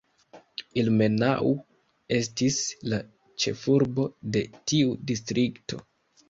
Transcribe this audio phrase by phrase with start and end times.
[0.83, 1.51] Ilmenau
[2.17, 2.57] estis
[2.95, 2.99] la
[3.45, 4.07] ĉefurbo
[4.39, 4.43] de
[4.73, 5.81] tiu distrikto.